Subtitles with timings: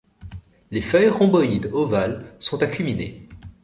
[0.71, 3.27] Les feuilles rhomboïdes-ovales sont acuminées.